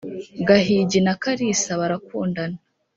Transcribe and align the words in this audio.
•gahigi 0.47 0.99
na 1.05 1.13
kalisa 1.21 1.71
barakundana. 1.79 2.57